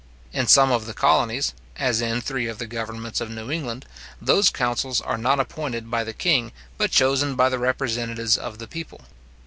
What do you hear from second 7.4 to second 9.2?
the representatives of the people.